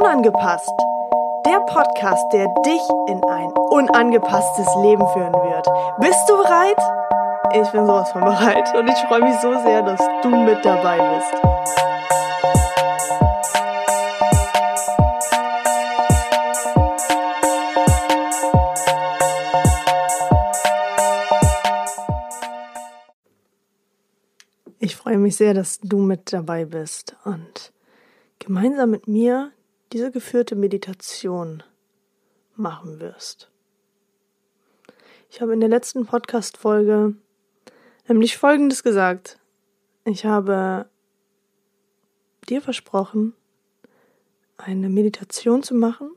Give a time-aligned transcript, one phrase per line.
[0.00, 0.72] Unangepasst.
[1.46, 5.66] Der Podcast, der dich in ein unangepasstes Leben führen wird.
[5.98, 6.80] Bist du bereit?
[7.52, 10.98] Ich bin sowas von bereit und ich freue mich so sehr, dass du mit dabei
[11.16, 11.50] bist.
[25.30, 27.72] Mich sehr, dass du mit dabei bist und
[28.40, 29.52] gemeinsam mit mir
[29.92, 31.62] diese geführte Meditation
[32.56, 33.48] machen wirst.
[35.30, 37.14] Ich habe in der letzten Podcast-Folge
[38.08, 39.38] nämlich Folgendes gesagt.
[40.04, 40.86] Ich habe
[42.48, 43.34] dir versprochen,
[44.56, 46.10] eine Meditation zu machen,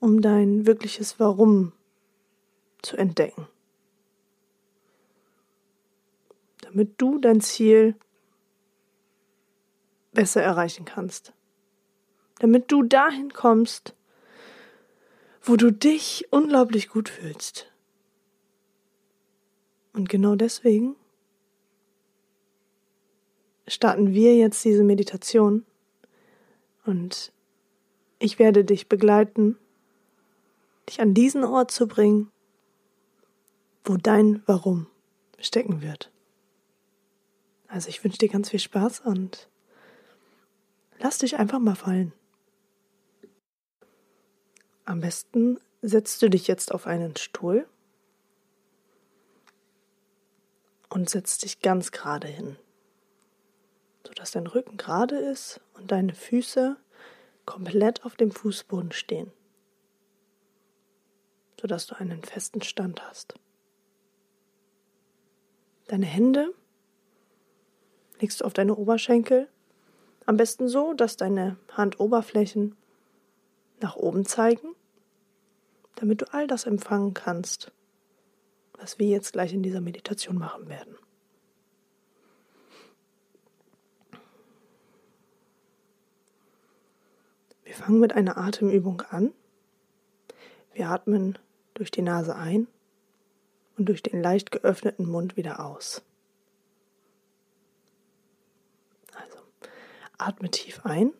[0.00, 1.72] um dein wirkliches Warum
[2.82, 3.46] zu entdecken.
[6.68, 7.94] Damit du dein Ziel
[10.12, 11.32] besser erreichen kannst.
[12.40, 13.94] Damit du dahin kommst,
[15.42, 17.72] wo du dich unglaublich gut fühlst.
[19.94, 20.94] Und genau deswegen
[23.66, 25.64] starten wir jetzt diese Meditation
[26.84, 27.32] und
[28.18, 29.56] ich werde dich begleiten,
[30.88, 32.30] dich an diesen Ort zu bringen,
[33.84, 34.86] wo dein Warum
[35.38, 36.10] stecken wird.
[37.68, 39.48] Also ich wünsche dir ganz viel Spaß und
[40.98, 42.12] lass dich einfach mal fallen.
[44.86, 47.68] Am besten setzt du dich jetzt auf einen Stuhl
[50.88, 52.56] und setzt dich ganz gerade hin,
[54.06, 56.78] sodass dein Rücken gerade ist und deine Füße
[57.44, 59.30] komplett auf dem Fußboden stehen,
[61.60, 63.34] sodass du einen festen Stand hast.
[65.86, 66.54] Deine Hände
[68.20, 69.48] legst du auf deine Oberschenkel.
[70.26, 72.76] Am besten so, dass deine Handoberflächen
[73.80, 74.74] nach oben zeigen,
[75.94, 77.72] damit du all das empfangen kannst,
[78.74, 80.96] was wir jetzt gleich in dieser Meditation machen werden.
[87.64, 89.32] Wir fangen mit einer Atemübung an.
[90.72, 91.38] Wir atmen
[91.74, 92.66] durch die Nase ein
[93.76, 96.02] und durch den leicht geöffneten Mund wieder aus.
[100.18, 101.12] Atme tief ein.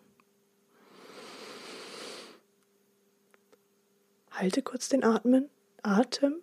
[4.33, 5.49] Halte kurz den Atmen,
[5.83, 6.43] Atem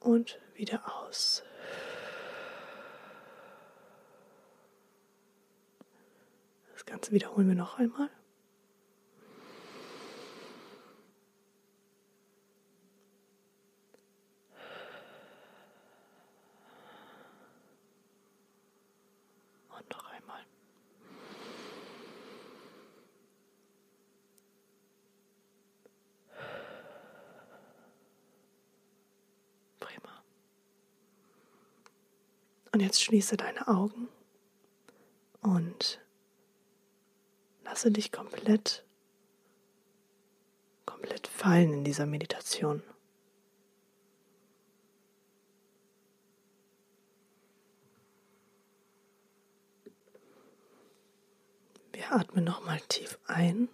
[0.00, 1.42] und wieder aus.
[6.72, 8.10] Das Ganze wiederholen wir noch einmal.
[32.78, 34.06] Und jetzt schließe deine Augen
[35.40, 36.00] und
[37.64, 38.84] lasse dich komplett,
[40.86, 42.84] komplett fallen in dieser Meditation.
[51.90, 53.68] Wir atmen nochmal tief ein.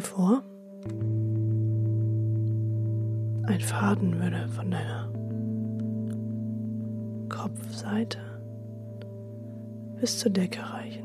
[0.00, 0.42] Dir vor,
[3.44, 5.08] ein Faden würde von deiner
[7.28, 8.18] Kopfseite
[10.00, 11.04] bis zur Decke reichen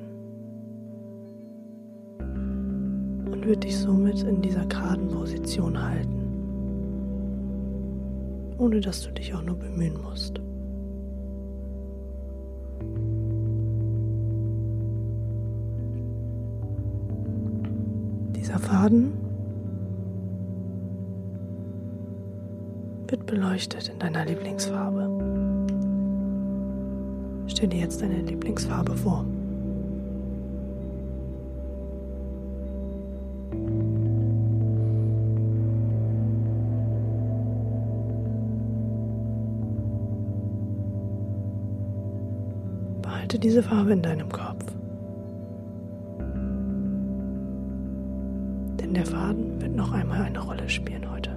[2.19, 6.21] und würde dich somit in dieser geraden Position halten,
[8.57, 10.39] ohne dass du dich auch nur bemühen musst.
[18.65, 19.13] Faden
[23.07, 25.07] wird beleuchtet in deiner Lieblingsfarbe.
[27.45, 29.23] Stell dir jetzt deine Lieblingsfarbe vor.
[43.03, 44.64] Behalte diese Farbe in deinem Kopf.
[49.75, 51.31] Noch einmal eine Rolle spielen heute.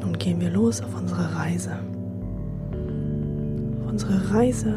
[0.00, 1.78] Nun gehen wir los auf unsere Reise.
[3.80, 4.74] Auf unsere Reise,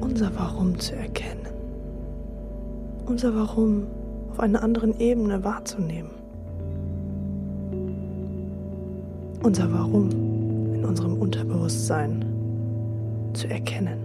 [0.00, 1.46] unser Warum zu erkennen.
[3.06, 3.86] Unser Warum
[4.30, 6.10] auf einer anderen Ebene wahrzunehmen.
[9.42, 10.33] Unser Warum
[10.84, 12.24] in unserem Unterbewusstsein
[13.32, 13.98] zu erkennen.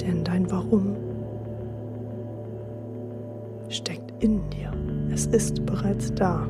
[0.00, 0.96] Denn dein Warum
[3.68, 4.72] steckt in dir.
[5.12, 6.48] Es ist bereits da.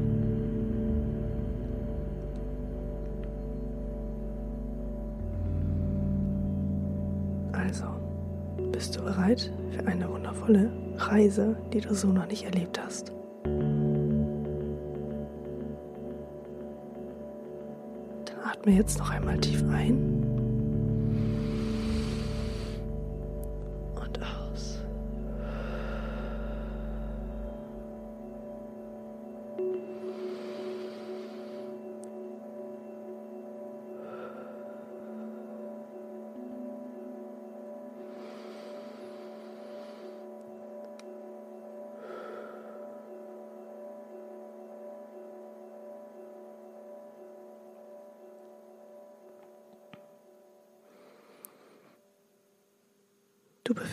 [7.52, 7.86] Also,
[8.72, 13.12] bist du bereit für eine wundervolle Reise, die du so noch nicht erlebt hast?
[18.60, 20.19] Atme jetzt noch einmal tief ein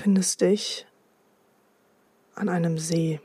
[0.07, 0.85] befindest dich
[2.35, 3.19] an einem See.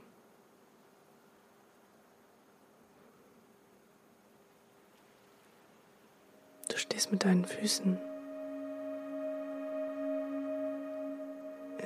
[6.68, 7.96] Du stehst mit deinen Füßen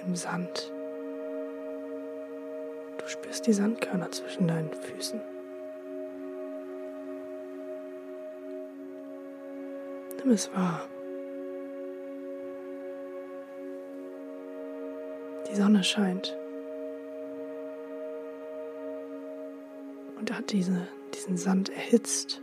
[0.02, 0.72] im Sand.
[2.96, 5.20] Du spürst die Sandkörner zwischen deinen Füßen.
[10.16, 10.88] Nimm es wahr.
[15.48, 16.37] Die Sonne scheint.
[20.19, 22.40] Und hat diese, diesen Sand erhitzt.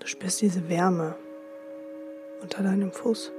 [0.00, 1.14] Du spürst diese Wärme
[2.42, 3.32] unter deinem Fuß.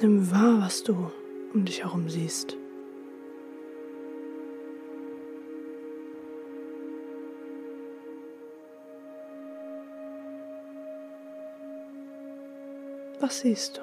[0.00, 1.10] Nimm wahr, was du
[1.52, 2.56] um dich herum siehst.
[13.26, 13.80] Was siehst du?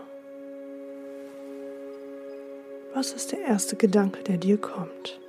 [2.94, 5.20] Was ist der erste Gedanke, der dir kommt?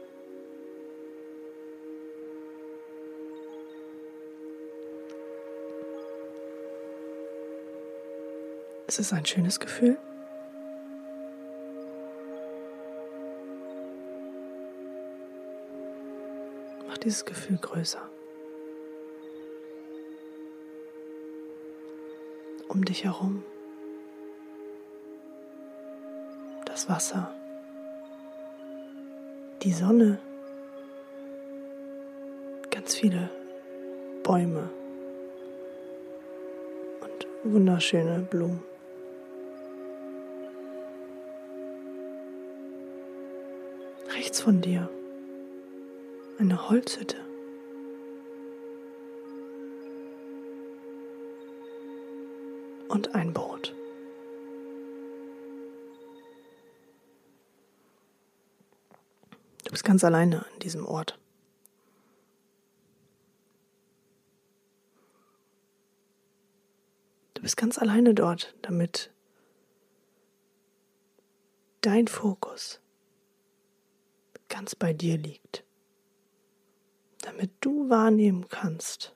[8.86, 9.98] Ist es ein schönes Gefühl?
[16.86, 18.08] Mach dieses Gefühl größer.
[22.68, 23.42] Um dich herum.
[26.88, 27.30] Wasser,
[29.62, 30.18] die Sonne,
[32.70, 33.30] ganz viele
[34.22, 34.68] Bäume
[37.00, 38.62] und wunderschöne Blumen.
[44.14, 44.88] Rechts von dir
[46.38, 47.16] eine Holzhütte.
[52.88, 53.73] Und ein Boot.
[59.84, 61.18] Ganz alleine an diesem Ort.
[67.34, 69.12] Du bist ganz alleine dort, damit
[71.82, 72.80] dein Fokus
[74.48, 75.64] ganz bei dir liegt,
[77.22, 79.14] damit du wahrnehmen kannst,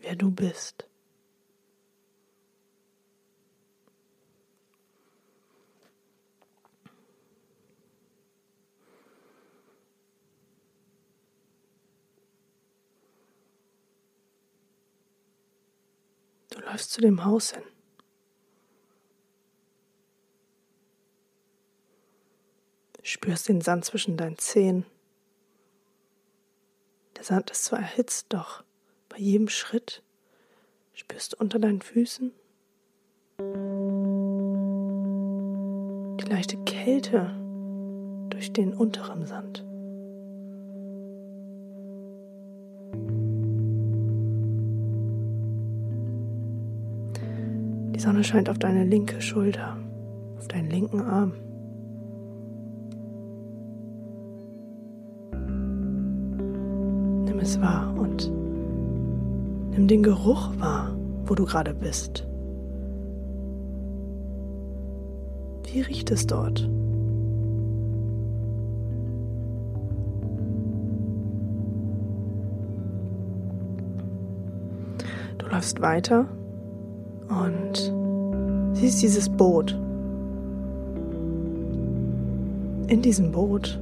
[0.00, 0.87] wer du bist.
[16.56, 17.62] Läufst zu dem Haus hin.
[23.02, 24.84] Spürst den Sand zwischen deinen Zehen.
[27.16, 28.64] Der Sand ist zwar erhitzt, doch
[29.08, 30.02] bei jedem Schritt
[30.92, 32.32] spürst du unter deinen Füßen
[36.20, 37.34] die leichte Kälte
[38.30, 39.67] durch den unteren Sand.
[47.98, 49.76] Die Sonne scheint auf deine linke Schulter.
[50.38, 51.32] auf deinen linken Arm.
[57.24, 58.30] Nimm es wahr und
[59.72, 62.24] nimm den Geruch wahr, wo du gerade bist.
[65.64, 66.70] Wie riecht es dort?
[75.38, 76.28] Du läufst weiter
[77.28, 77.92] und
[78.74, 79.72] siehst dieses Boot.
[82.88, 83.78] In diesem Boot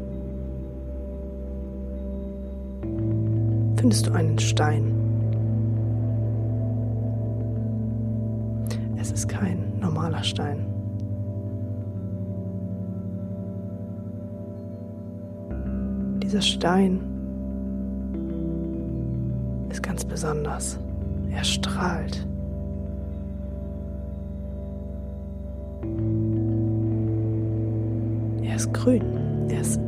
[3.76, 4.92] findest du einen Stein.
[8.98, 10.66] Es ist kein normaler Stein.
[16.20, 17.00] Dieser Stein
[19.70, 20.80] ist ganz besonders.
[21.30, 22.25] Er strahlt.
[28.56, 29.02] Er ist grün.
[29.50, 29.78] Er ist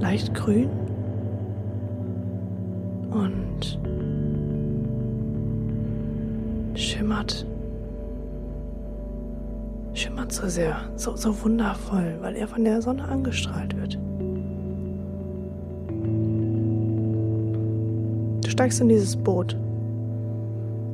[0.00, 0.68] leicht grün
[3.12, 3.78] und
[6.74, 7.46] schimmert.
[9.94, 13.96] Schimmert so sehr, so, so wundervoll, weil er von der Sonne angestrahlt wird.
[18.42, 19.56] Du steigst in dieses Boot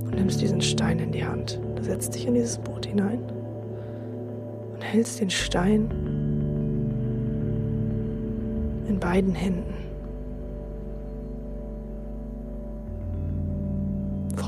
[0.05, 1.59] und nimmst diesen Stein in die Hand.
[1.77, 3.21] Du setzt dich in dieses Boot hinein
[4.75, 6.18] und hältst den Stein
[8.89, 9.75] in beiden Händen.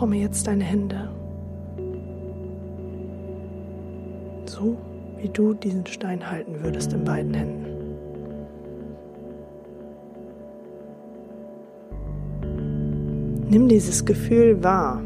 [0.00, 1.10] Forme jetzt deine Hände.
[4.46, 4.78] So
[5.18, 7.66] wie du diesen Stein halten würdest in beiden Händen.
[13.50, 15.02] Nimm dieses Gefühl wahr.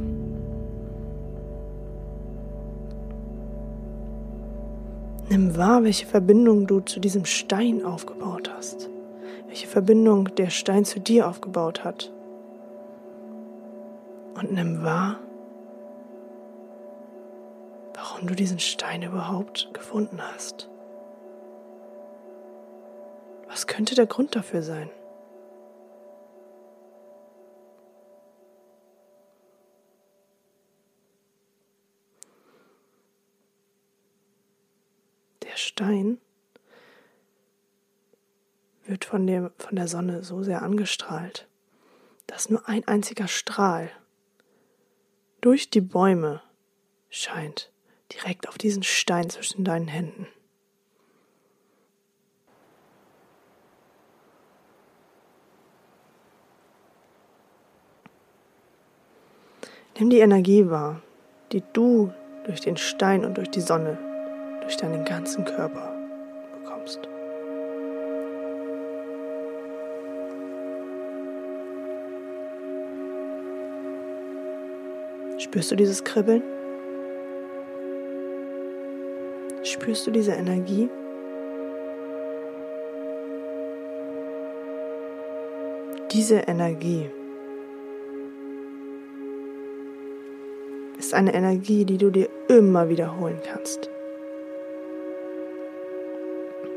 [5.29, 8.94] Nimm wahr, welche Verbindung du zu diesem Stein aufgebaut hast
[9.55, 12.13] welche Verbindung der Stein zu dir aufgebaut hat.
[14.35, 15.21] Und nimm wahr,
[17.95, 20.69] warum du diesen Stein überhaupt gefunden hast.
[23.47, 24.91] Was könnte der Grund dafür sein?
[35.45, 36.19] Der Stein
[38.87, 41.49] wird von, dem, von der Sonne so sehr angestrahlt,
[42.27, 43.91] dass nur ein einziger Strahl
[45.41, 46.43] durch die Bäume
[47.11, 47.71] scheint,
[48.13, 50.27] direkt auf diesen Stein zwischen deinen Händen.
[59.99, 61.03] Nimm die Energie wahr,
[61.53, 62.13] die du
[62.45, 63.97] durch den Stein und durch die Sonne,
[64.63, 65.95] durch deinen ganzen Körper
[66.53, 67.14] bekommst.
[75.55, 76.43] Spürst du dieses Kribbeln?
[79.63, 80.89] Spürst du diese Energie?
[86.11, 87.09] Diese Energie
[90.99, 93.89] ist eine Energie, die du dir immer wiederholen kannst.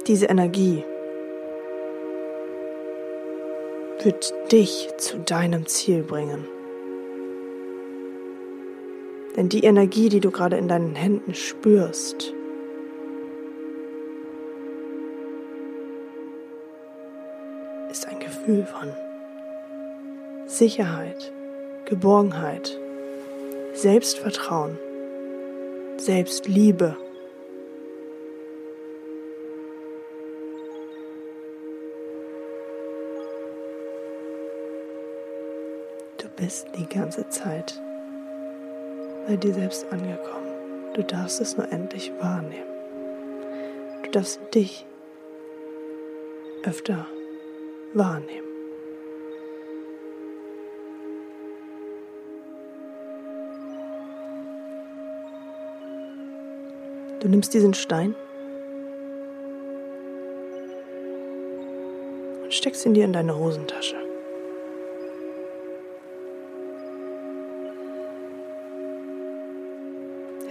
[0.05, 0.83] Diese Energie
[4.03, 6.56] wird dich zu deinem Ziel bringen.
[9.37, 12.33] Denn die Energie, die du gerade in deinen Händen spürst,
[17.91, 18.91] ist ein Gefühl von
[20.47, 21.31] Sicherheit,
[21.85, 22.79] Geborgenheit,
[23.73, 24.79] Selbstvertrauen,
[25.97, 26.97] Selbstliebe.
[36.17, 37.79] Du bist die ganze Zeit
[39.27, 40.47] bei dir selbst angekommen.
[40.93, 42.63] Du darfst es nur endlich wahrnehmen.
[44.03, 44.85] Du darfst dich
[46.63, 47.05] öfter
[47.93, 48.47] wahrnehmen.
[57.19, 58.15] Du nimmst diesen Stein
[62.43, 64.06] und steckst ihn dir in deine Hosentasche.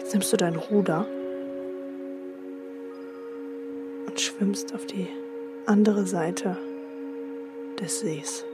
[0.07, 1.05] Jetzt nimmst du dein Ruder
[4.07, 5.09] und schwimmst auf die
[5.67, 6.57] andere Seite
[7.81, 8.45] des Sees.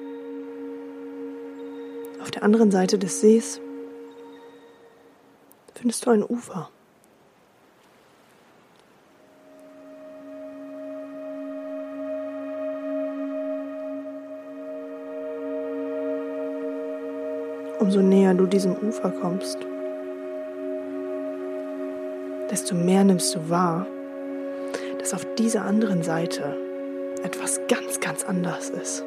[2.23, 3.61] Auf der anderen Seite des Sees
[5.75, 6.71] findest du ein Ufer.
[17.79, 19.59] Umso näher du diesem Ufer kommst,
[22.53, 23.87] desto mehr nimmst du wahr,
[24.99, 26.55] dass auf dieser anderen Seite
[27.25, 29.05] etwas ganz, ganz anders ist.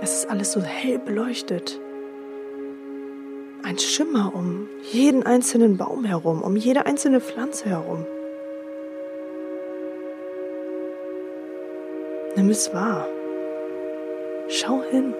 [0.00, 1.80] Es ist alles so hell beleuchtet.
[3.64, 8.06] Ein Schimmer um jeden einzelnen Baum herum, um jede einzelne Pflanze herum.
[12.36, 13.06] Nimm es wahr.
[14.48, 15.14] Schau hin.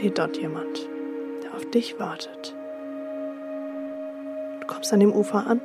[0.00, 0.88] Steht dort jemand,
[1.42, 2.54] der auf dich wartet.
[4.62, 5.60] Du kommst an dem Ufer an.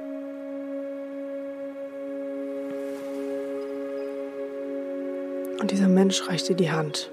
[5.61, 7.11] Und dieser Mensch reicht dir die Hand.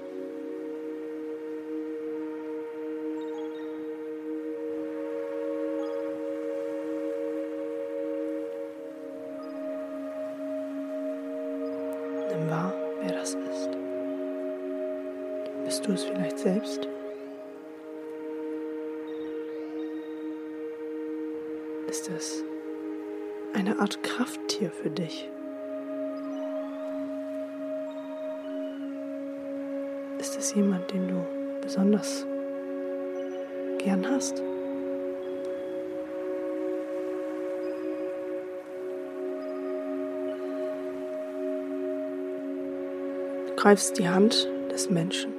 [43.73, 45.33] Greifst die Hand des Menschen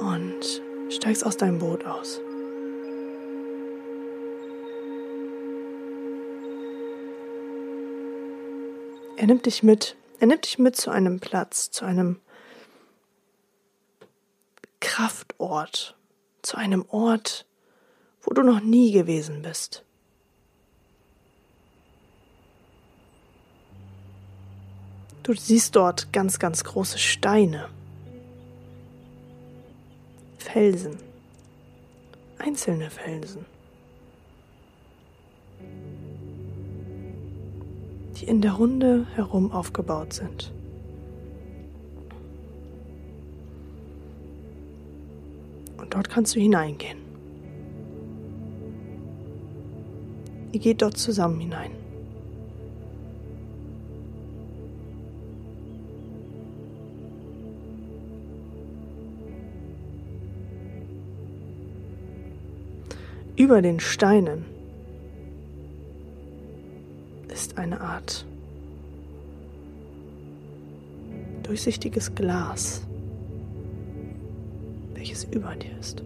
[0.00, 2.20] und steigst aus deinem Boot aus.
[9.18, 12.18] Er nimmt dich mit, er nimmt dich mit zu einem Platz, zu einem
[14.80, 15.96] Kraftort,
[16.42, 17.46] zu einem Ort,
[18.22, 19.84] wo du noch nie gewesen bist.
[25.30, 27.68] Du siehst dort ganz, ganz große Steine,
[30.38, 30.96] Felsen,
[32.38, 33.46] einzelne Felsen,
[38.16, 40.50] die in der Runde herum aufgebaut sind.
[45.76, 46.98] Und dort kannst du hineingehen.
[50.50, 51.89] Ihr geht dort zusammen hinein.
[63.40, 64.44] Über den Steinen
[67.32, 68.26] ist eine Art
[71.44, 72.82] durchsichtiges Glas,
[74.92, 76.02] welches über dir ist.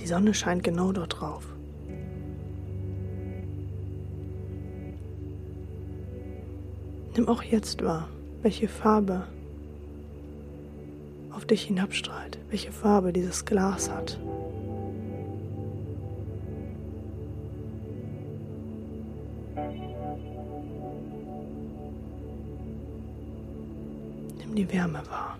[0.00, 1.46] Die Sonne scheint genau dort drauf.
[7.14, 8.08] Nimm auch jetzt wahr,
[8.42, 9.22] welche Farbe
[11.34, 14.18] auf dich hinabstrahlt, welche Farbe dieses Glas hat.
[24.38, 25.38] Nimm die Wärme wahr.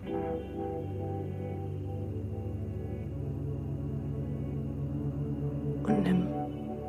[5.86, 6.26] Und nimm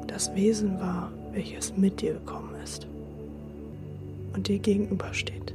[0.07, 2.87] das Wesen wahr, welches mit dir gekommen ist
[4.33, 5.53] und dir gegenübersteht.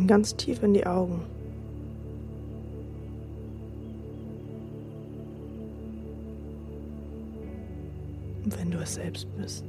[0.00, 1.20] Ihm ganz tief in die Augen.
[8.42, 9.62] Und wenn du es selbst bist,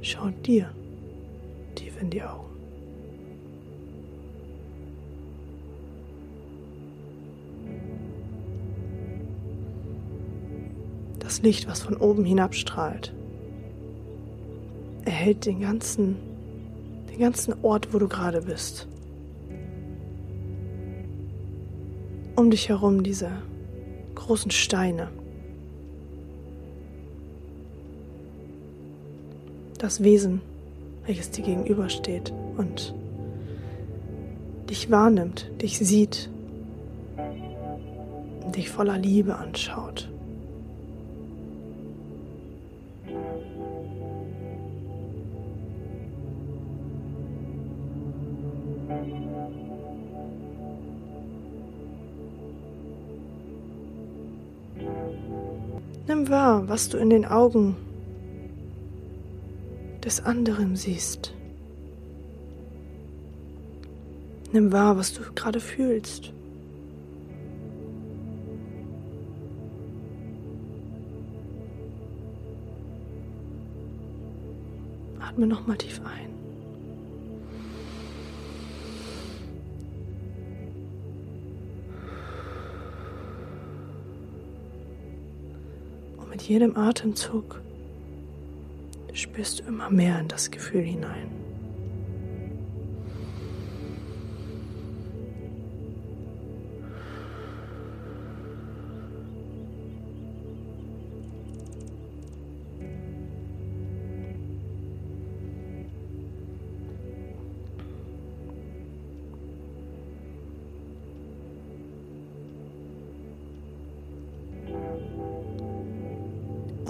[0.00, 0.70] schau dir
[1.74, 2.48] tief in die Augen.
[11.18, 13.12] Das Licht, was von oben hinabstrahlt,
[15.04, 16.29] erhält den ganzen
[17.20, 18.88] den ganzen Ort, wo du gerade bist.
[22.34, 23.30] Um dich herum diese
[24.14, 25.08] großen Steine.
[29.76, 30.40] Das Wesen,
[31.04, 32.94] welches dir gegenübersteht und
[34.70, 36.30] dich wahrnimmt, dich sieht
[38.56, 40.10] dich voller Liebe anschaut.
[56.70, 57.74] Was du in den Augen
[60.04, 61.34] des anderen siehst.
[64.52, 66.32] Nimm wahr, was du gerade fühlst.
[75.18, 76.39] Atme nochmal tief ein.
[86.40, 87.60] Mit jedem Atemzug
[89.12, 91.39] spürst du immer mehr in das Gefühl hinein.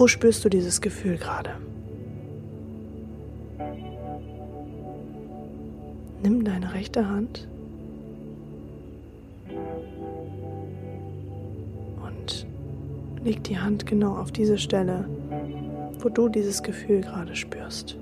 [0.01, 1.51] Wo spürst du dieses Gefühl gerade?
[6.23, 7.47] Nimm deine rechte Hand
[12.03, 12.47] und
[13.23, 15.07] leg die Hand genau auf diese Stelle,
[15.99, 17.95] wo du dieses Gefühl gerade spürst.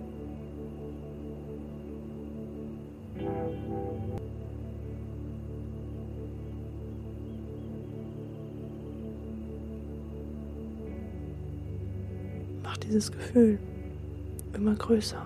[12.84, 13.60] Dieses Gefühl
[14.54, 15.26] immer größer.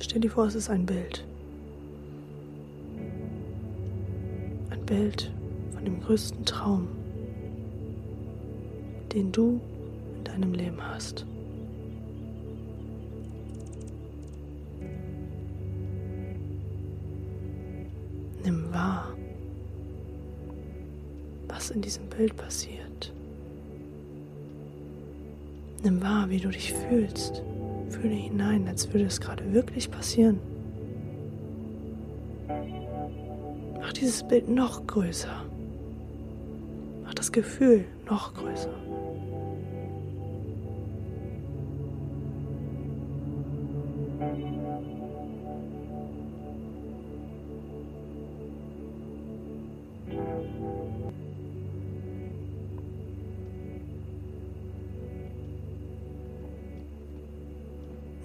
[0.00, 1.24] Stell dir vor, es ist ein Bild.
[4.70, 5.32] Ein Bild
[5.74, 6.88] von dem größten Traum,
[9.12, 9.60] den du
[10.16, 11.26] in deinem Leben hast.
[18.44, 19.12] Nimm wahr,
[21.48, 22.85] was in diesem Bild passiert.
[25.86, 27.44] Nimm wahr, wie du dich fühlst.
[27.90, 30.40] Fühle hinein, als würde es gerade wirklich passieren.
[33.78, 35.44] Mach dieses Bild noch größer.
[37.04, 38.74] Mach das Gefühl noch größer.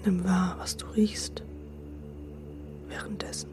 [0.04, 1.44] Nimm wahr, was du riechst
[2.88, 3.48] währenddessen.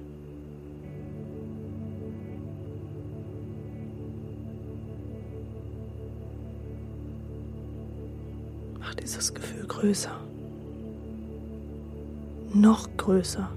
[8.80, 10.20] Mach dieses Gefühl größer.
[12.52, 13.48] Noch größer.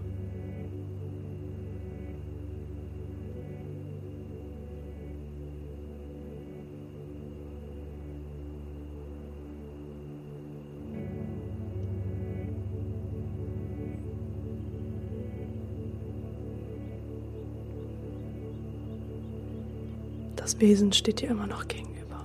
[20.63, 22.25] Wesen steht dir immer noch gegenüber.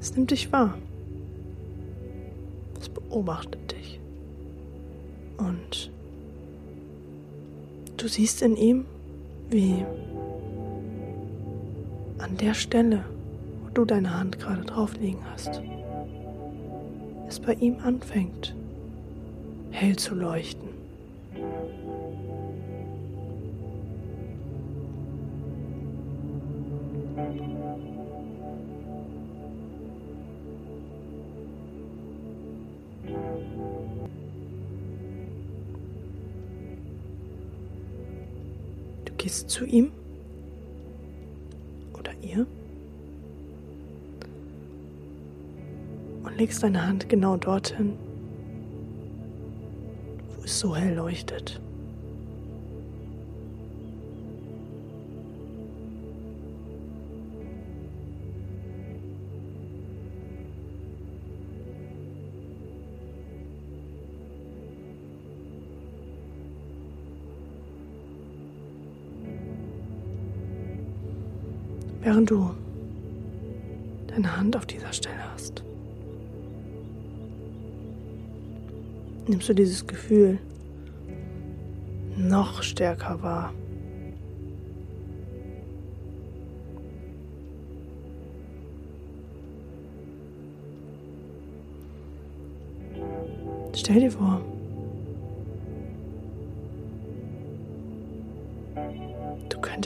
[0.00, 0.76] Es nimmt dich wahr.
[2.80, 4.00] Es beobachtet dich.
[5.38, 5.92] Und
[7.96, 8.86] du siehst in ihm,
[9.50, 9.84] wie
[12.18, 13.04] an der Stelle,
[13.62, 15.62] wo du deine Hand gerade drauf liegen hast,
[17.28, 18.56] es bei ihm anfängt,
[19.70, 20.81] hell zu leuchten.
[39.04, 39.92] Du gehst zu ihm
[41.98, 42.46] oder ihr
[46.24, 47.94] und legst deine Hand genau dorthin,
[50.36, 51.60] wo es so hell leuchtet.
[72.22, 72.50] Während du
[74.08, 75.64] deine Hand auf dieser Stelle hast.
[79.26, 80.38] Nimmst du dieses Gefühl
[82.16, 83.52] noch stärker wahr.
[93.74, 94.42] Stell dir vor,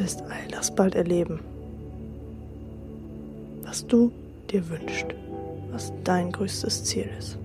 [0.06, 1.40] wirst all das bald erleben,
[3.66, 4.12] was du
[4.50, 5.06] dir wünschst,
[5.70, 7.36] was dein größtes Ziel ist.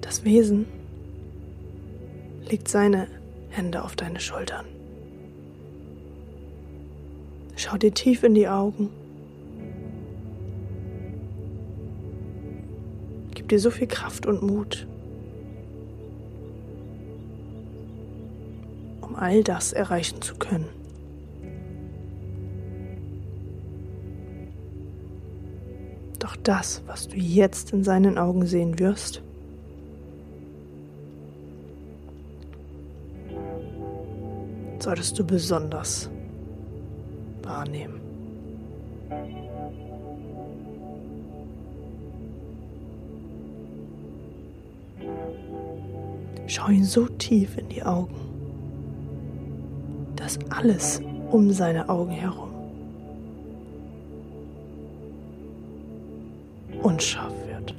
[0.00, 0.66] Das Wesen
[2.50, 3.06] legt seine
[3.48, 4.66] Hände auf deine Schultern.
[7.62, 8.90] Schau dir tief in die Augen.
[13.34, 14.88] Gib dir so viel Kraft und Mut,
[19.00, 20.68] um all das erreichen zu können.
[26.18, 29.22] Doch das, was du jetzt in seinen Augen sehen wirst,
[34.80, 36.10] solltest du besonders
[37.44, 38.00] wahrnehmen.
[46.46, 48.14] Schau ihn so tief in die Augen,
[50.16, 51.00] dass alles
[51.30, 52.52] um seine Augen herum
[56.82, 57.74] unscharf wird.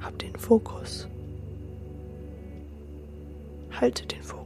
[0.00, 1.08] Hab den Fokus.
[3.70, 4.39] Halte den Fokus.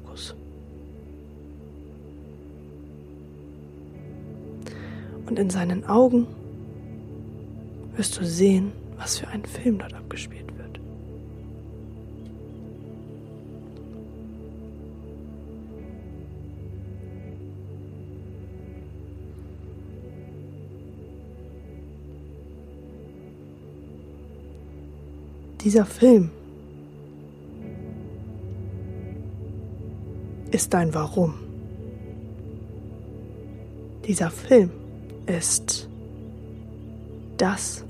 [5.35, 6.29] Und in seinen Augen
[7.97, 10.79] wirst du sehen, was für ein Film dort abgespielt wird.
[25.65, 26.31] Dieser Film
[30.53, 31.35] ist dein Warum.
[34.07, 34.71] Dieser Film
[35.27, 35.89] ist
[37.37, 37.85] das,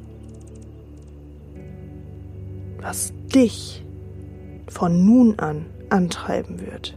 [2.81, 3.85] was dich
[4.69, 6.97] von nun an antreiben wird.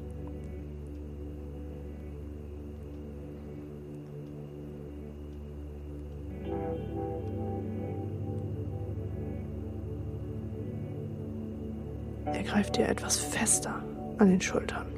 [12.25, 13.83] Er greift dir etwas fester
[14.17, 14.96] an den Schultern.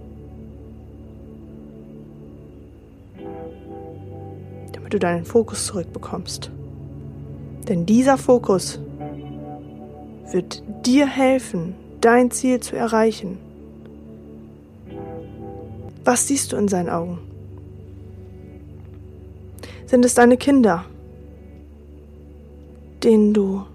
[4.89, 6.51] Du deinen Fokus zurückbekommst.
[7.67, 8.79] Denn dieser Fokus
[10.31, 13.37] wird dir helfen, dein Ziel zu erreichen.
[16.03, 17.19] Was siehst du in seinen Augen?
[19.85, 20.85] Sind es deine Kinder,
[23.03, 23.65] denen du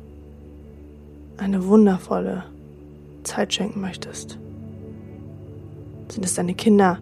[1.36, 2.44] eine wundervolle
[3.24, 4.38] Zeit schenken möchtest?
[6.14, 7.00] Sind es deine Kinder,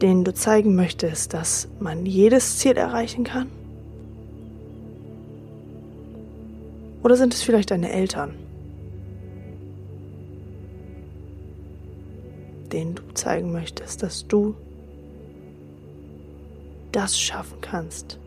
[0.00, 3.50] denen du zeigen möchtest, dass man jedes Ziel erreichen kann?
[7.02, 8.34] Oder sind es vielleicht deine Eltern,
[12.72, 14.54] denen du zeigen möchtest, dass du
[16.90, 18.18] das schaffen kannst,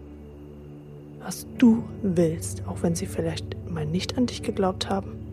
[1.17, 5.26] was du willst, auch wenn sie vielleicht mal nicht an dich geglaubt haben?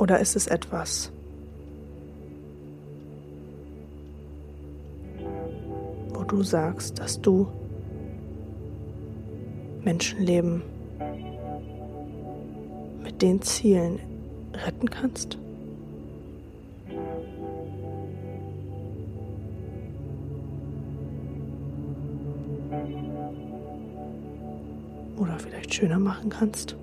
[0.00, 1.12] Oder ist es etwas,
[6.14, 7.48] wo du sagst, dass du
[9.84, 10.62] Menschenleben
[13.02, 14.00] mit den Zielen
[14.54, 15.36] retten kannst?
[25.18, 26.74] Oder vielleicht schöner machen kannst?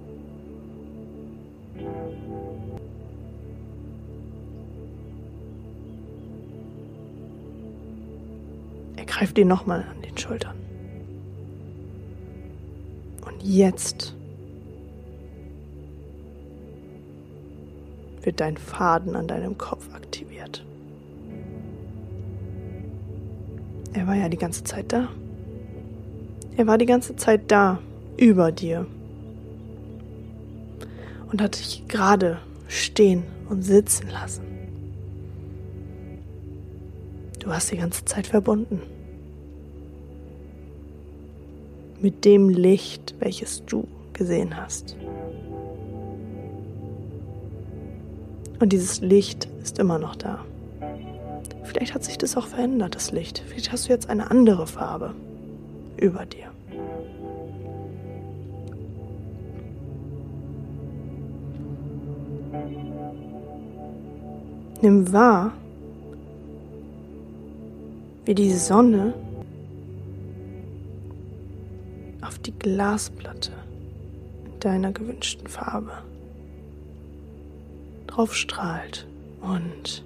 [9.17, 10.56] Greift ihn nochmal an den Schultern.
[13.25, 14.15] Und jetzt
[18.21, 20.63] wird dein Faden an deinem Kopf aktiviert.
[23.93, 25.10] Er war ja die ganze Zeit da.
[26.56, 27.80] Er war die ganze Zeit da,
[28.17, 28.86] über dir.
[31.32, 34.43] Und hat dich gerade stehen und sitzen lassen.
[37.39, 38.82] Du hast die ganze Zeit verbunden.
[42.00, 44.96] Mit dem Licht, welches du gesehen hast.
[48.60, 50.44] Und dieses Licht ist immer noch da.
[51.64, 53.44] Vielleicht hat sich das auch verändert, das Licht.
[53.48, 55.14] Vielleicht hast du jetzt eine andere Farbe
[55.98, 56.48] über dir.
[64.82, 65.54] Nimm wahr,
[68.26, 69.14] wie die Sonne
[72.60, 73.52] Glasplatte
[74.46, 75.91] in deiner gewünschten Farbe
[78.08, 79.08] drauf strahlt
[79.41, 80.04] und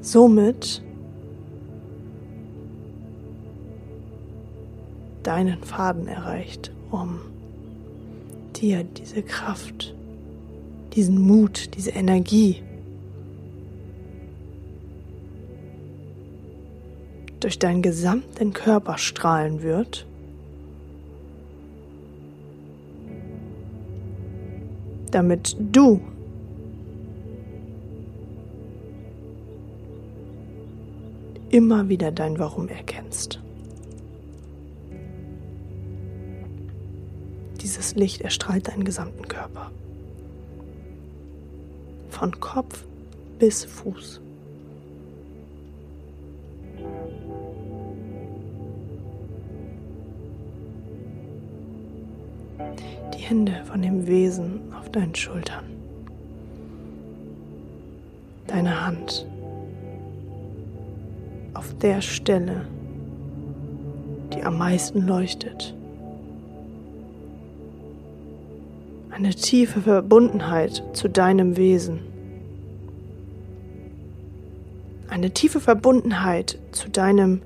[0.00, 0.82] somit
[5.22, 7.20] deinen Faden erreicht, um
[8.56, 9.94] dir diese Kraft,
[10.94, 12.62] diesen Mut, diese Energie
[17.40, 20.06] durch deinen gesamten Körper strahlen wird.
[25.14, 26.00] Damit du
[31.50, 33.40] immer wieder dein Warum erkennst.
[37.60, 39.70] Dieses Licht erstrahlt deinen gesamten Körper.
[42.08, 42.84] Von Kopf
[43.38, 44.20] bis Fuß.
[53.34, 55.64] Hände von dem Wesen auf deinen Schultern.
[58.46, 59.26] Deine Hand
[61.52, 62.64] auf der Stelle,
[64.32, 65.74] die am meisten leuchtet.
[69.10, 71.98] Eine tiefe Verbundenheit zu deinem Wesen.
[75.08, 77.42] Eine tiefe Verbundenheit zu deinem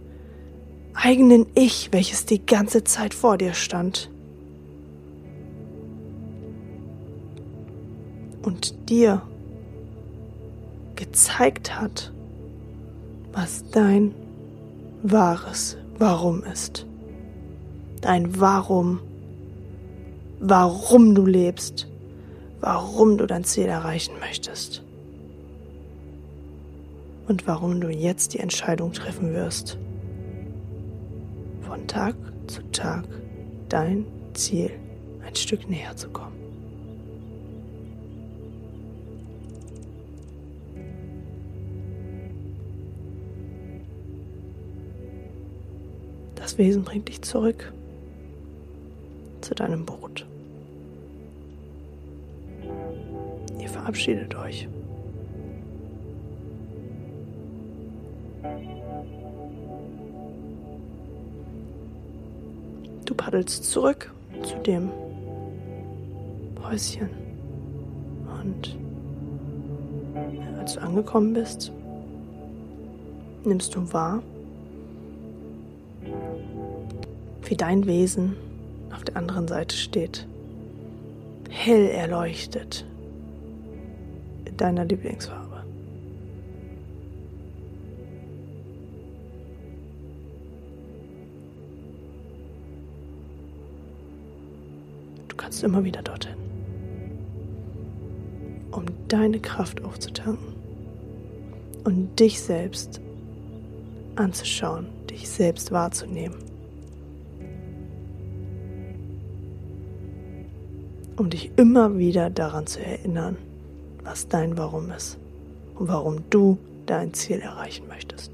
[0.92, 4.10] eigenen Ich, welches die ganze Zeit vor dir stand.
[8.48, 9.20] Und dir
[10.96, 12.14] gezeigt hat,
[13.30, 14.14] was dein
[15.02, 16.86] wahres Warum ist.
[18.00, 19.00] Dein Warum,
[20.40, 21.88] warum du lebst,
[22.62, 24.82] warum du dein Ziel erreichen möchtest.
[27.28, 29.76] Und warum du jetzt die Entscheidung treffen wirst,
[31.60, 32.14] von Tag
[32.46, 33.04] zu Tag
[33.68, 34.70] dein Ziel
[35.22, 36.37] ein Stück näher zu kommen.
[46.48, 47.74] Das Wesen bringt dich zurück
[49.42, 50.24] zu deinem Boot.
[53.60, 54.66] Ihr verabschiedet euch.
[63.04, 64.10] Du paddelst zurück
[64.42, 64.90] zu dem
[66.62, 67.10] Häuschen.
[68.42, 68.74] Und
[70.58, 71.72] als du angekommen bist,
[73.44, 74.22] nimmst du wahr,
[77.44, 78.36] wie dein Wesen
[78.94, 80.26] auf der anderen Seite steht.
[81.50, 82.84] Hell erleuchtet
[84.44, 85.64] in deiner Lieblingsfarbe.
[95.28, 96.36] Du kannst immer wieder dorthin,
[98.72, 100.54] um deine Kraft aufzutanken
[101.84, 103.00] und dich selbst
[104.16, 106.47] anzuschauen, dich selbst wahrzunehmen.
[111.18, 113.36] Um dich immer wieder daran zu erinnern,
[114.04, 115.18] was dein Warum ist
[115.74, 118.32] und warum du dein Ziel erreichen möchtest.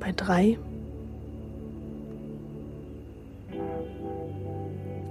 [0.00, 0.58] Bei drei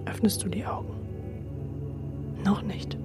[0.05, 0.93] öffnest du die Augen.
[2.43, 2.97] Noch nicht.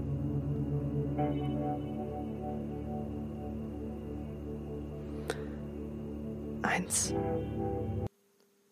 [6.63, 7.15] Eins.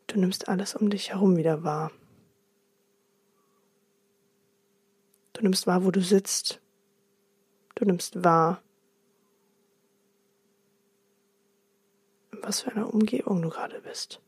[0.07, 1.91] Du nimmst alles um dich herum wieder wahr.
[5.33, 6.61] Du nimmst wahr, wo du sitzt.
[7.75, 8.63] Du nimmst wahr,
[12.31, 14.21] in was für einer Umgebung du gerade bist.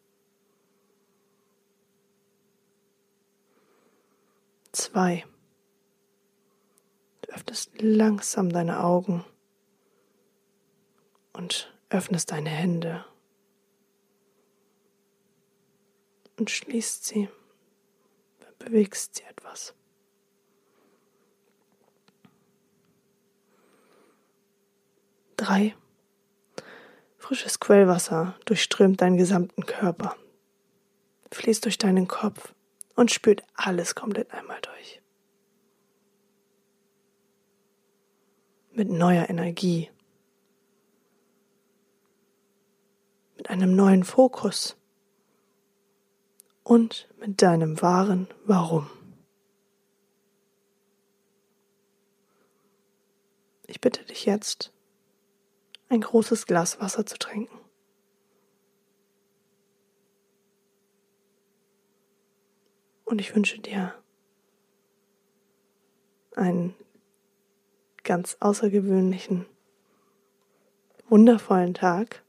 [4.72, 5.24] Zwei.
[7.22, 9.24] Du öffnest langsam deine Augen
[11.32, 13.04] und öffnest deine Hände
[16.37, 17.28] und schließt sie,
[18.59, 19.74] bewegst sie etwas.
[25.37, 25.76] Drei.
[27.18, 30.16] Frisches Quellwasser durchströmt deinen gesamten Körper,
[31.32, 32.55] fließt durch deinen Kopf
[32.95, 35.03] und spürt alles komplett einmal durch.
[38.72, 39.91] Mit neuer Energie.
[43.37, 44.76] Mit einem neuen Fokus.
[46.66, 48.90] Und mit deinem wahren Warum.
[53.68, 54.72] Ich bitte dich jetzt,
[55.88, 57.56] ein großes Glas Wasser zu trinken.
[63.04, 63.94] Und ich wünsche dir
[66.34, 66.74] einen
[68.02, 69.46] ganz außergewöhnlichen,
[71.08, 72.24] wundervollen Tag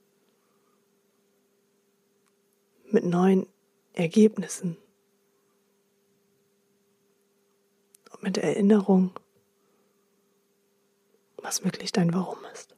[2.92, 3.48] mit neuen
[3.98, 4.78] Ergebnissen
[8.12, 9.12] und mit Erinnerung,
[11.38, 12.76] was wirklich dein Warum ist.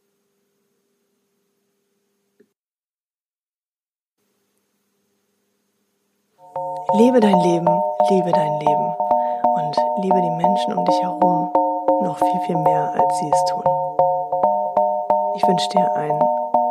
[6.94, 7.68] Lebe dein Leben,
[8.10, 8.96] liebe dein Leben
[9.56, 11.52] und liebe die Menschen um dich herum
[12.02, 13.64] noch viel, viel mehr, als sie es tun.
[15.36, 16.22] Ich wünsche dir einen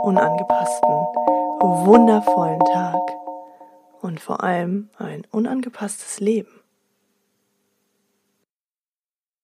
[0.02, 1.06] unangepassten,
[1.60, 3.27] wundervollen Tag
[4.08, 6.57] und vor allem ein unangepasstes Leben.